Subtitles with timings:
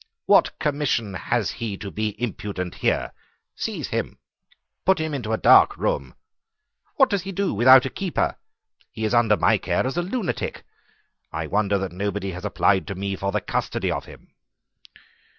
[0.25, 3.11] What commission has he to be impudent here?
[3.53, 4.17] Seize him.
[4.83, 6.15] Put him into a dark room.
[6.95, 8.35] What does he do without a keeper?
[8.91, 10.63] He is under my care as a lunatic.
[11.31, 14.33] I wonder that nobody has applied to me for the custody of him."